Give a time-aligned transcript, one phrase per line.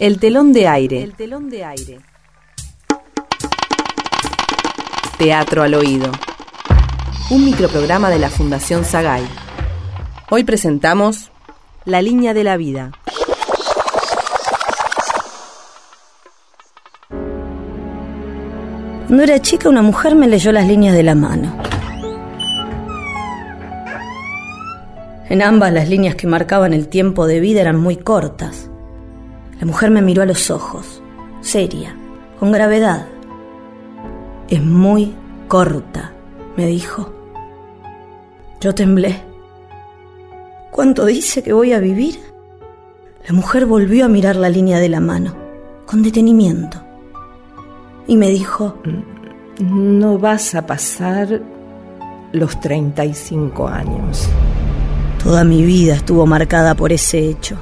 [0.00, 1.02] El telón de aire.
[1.02, 1.98] El telón de aire.
[5.18, 6.12] Teatro al oído.
[7.30, 9.24] Un microprograma de la Fundación Sagay.
[10.30, 11.32] Hoy presentamos
[11.84, 12.92] La línea de la vida.
[19.08, 21.60] Cuando era chica, una mujer me leyó las líneas de la mano.
[25.28, 28.70] En ambas las líneas que marcaban el tiempo de vida eran muy cortas.
[29.60, 31.02] La mujer me miró a los ojos,
[31.40, 31.96] seria,
[32.38, 33.06] con gravedad.
[34.48, 35.14] Es muy
[35.48, 36.12] corta,
[36.56, 37.12] me dijo.
[38.60, 39.20] Yo temblé.
[40.70, 42.20] ¿Cuánto dice que voy a vivir?
[43.26, 45.34] La mujer volvió a mirar la línea de la mano,
[45.86, 46.80] con detenimiento,
[48.06, 48.78] y me dijo,
[49.58, 51.42] No vas a pasar
[52.32, 54.28] los 35 años.
[55.22, 57.58] toda mi vida estuvo marcada por ese hecho.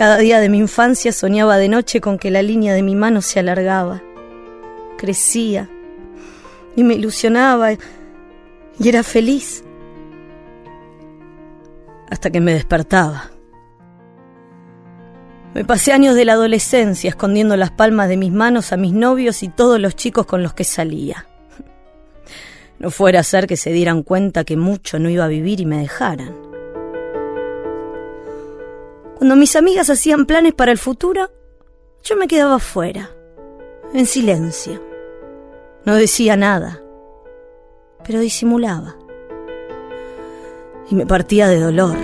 [0.00, 3.20] Cada día de mi infancia soñaba de noche con que la línea de mi mano
[3.20, 4.00] se alargaba,
[4.96, 5.68] crecía
[6.74, 9.62] y me ilusionaba y era feliz
[12.08, 13.30] hasta que me despertaba.
[15.52, 19.42] Me pasé años de la adolescencia escondiendo las palmas de mis manos a mis novios
[19.42, 21.26] y todos los chicos con los que salía.
[22.78, 25.66] No fuera a ser que se dieran cuenta que mucho no iba a vivir y
[25.66, 26.49] me dejaran.
[29.20, 31.30] Cuando mis amigas hacían planes para el futuro,
[32.02, 33.10] yo me quedaba fuera,
[33.92, 34.82] en silencio.
[35.84, 36.80] No decía nada,
[38.02, 38.96] pero disimulaba.
[40.88, 41.98] Y me partía de dolor.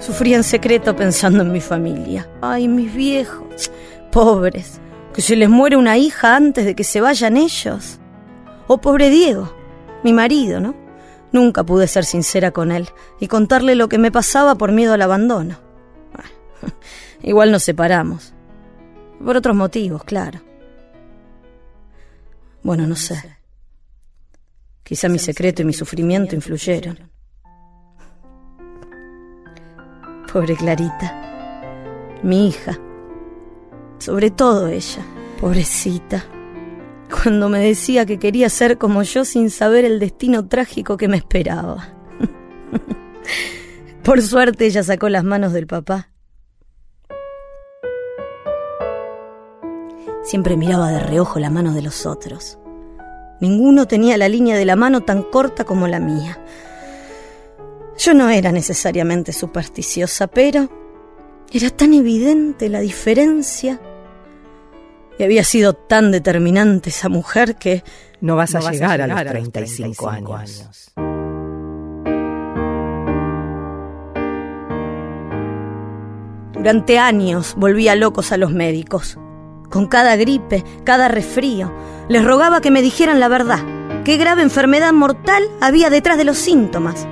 [0.00, 2.28] Sufría en secreto pensando en mi familia.
[2.40, 3.70] Ay, mis viejos,
[4.10, 4.80] pobres,
[5.12, 8.00] que se les muere una hija antes de que se vayan ellos.
[8.66, 9.54] O pobre Diego,
[10.02, 10.83] mi marido, ¿no?
[11.34, 12.88] Nunca pude ser sincera con él
[13.18, 15.58] y contarle lo que me pasaba por miedo al abandono.
[17.24, 18.32] Igual nos separamos.
[19.18, 20.40] Por otros motivos, claro.
[22.62, 23.36] Bueno, no sé.
[24.84, 27.10] Quizá mi secreto y mi sufrimiento influyeron.
[30.32, 32.78] Pobre Clarita, mi hija,
[33.98, 35.04] sobre todo ella,
[35.40, 36.24] pobrecita,
[37.10, 41.16] cuando me decía que quería ser como yo sin saber el destino trágico que me
[41.16, 41.88] esperaba.
[44.04, 46.10] Por suerte ella sacó las manos del papá.
[50.24, 52.58] Siempre miraba de reojo la mano de los otros.
[53.40, 56.38] Ninguno tenía la línea de la mano tan corta como la mía.
[57.98, 60.68] Yo no era necesariamente supersticiosa, pero
[61.52, 63.80] era tan evidente la diferencia.
[65.18, 67.84] Y había sido tan determinante esa mujer que
[68.20, 70.92] No vas a, No vas a llegar, a, los 35, años.
[76.64, 79.18] durante años volvía locos a los médicos.
[79.68, 81.70] Con cada gripe, cada resfrío,
[82.08, 83.58] les rogaba que me dijeran la verdad.
[84.02, 87.06] ¿Qué grave enfermedad mortal había detrás de los síntomas?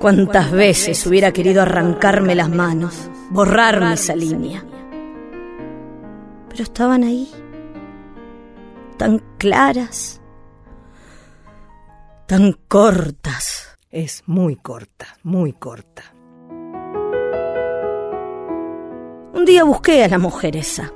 [0.00, 4.64] ¿Cuántas veces hubiera querido arrancarme las manos, borrarme esa línea?
[6.54, 7.28] Pero estaban ahí,
[8.96, 10.20] tan claras,
[12.28, 13.76] tan cortas.
[13.90, 16.04] Es muy corta, muy corta.
[19.32, 20.92] Un día busqué a la mujer esa,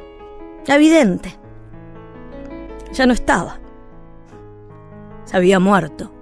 [0.64, 1.36] la vidente.
[2.92, 3.58] Ya no estaba.
[5.24, 6.12] Se había muerto.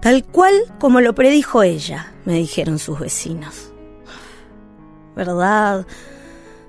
[0.00, 3.72] Tal cual como lo predijo ella, me dijeron sus vecinos.
[5.14, 5.86] ¿Verdad?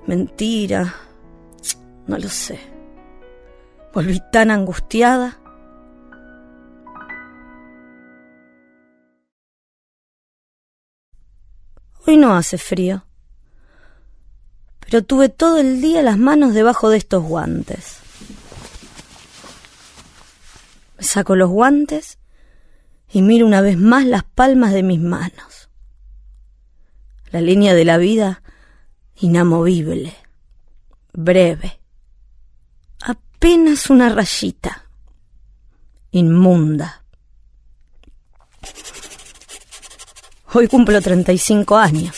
[0.06, 0.94] ¿Mentira?
[2.08, 2.58] No lo sé.
[3.94, 5.38] Volví tan angustiada.
[12.06, 13.04] Hoy no hace frío
[14.90, 17.98] pero tuve todo el día las manos debajo de estos guantes.
[20.96, 22.18] Me saco los guantes
[23.10, 25.68] y miro una vez más las palmas de mis manos.
[27.30, 28.42] La línea de la vida
[29.20, 30.14] inamovible,
[31.12, 31.80] breve,
[33.38, 34.84] apenas una rayita,
[36.10, 37.04] inmunda.
[40.52, 42.16] Hoy cumplo 35 años.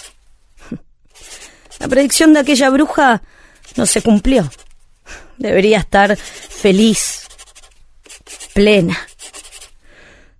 [1.78, 3.22] La predicción de aquella bruja
[3.76, 4.50] no se cumplió.
[5.36, 7.26] Debería estar feliz,
[8.54, 8.98] plena.